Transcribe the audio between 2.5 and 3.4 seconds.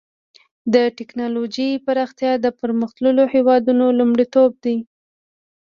پرمختللو